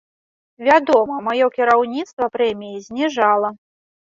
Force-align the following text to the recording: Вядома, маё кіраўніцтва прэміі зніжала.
Вядома, 0.67 1.17
маё 1.27 1.49
кіраўніцтва 1.57 2.31
прэміі 2.39 2.83
зніжала. 2.87 3.49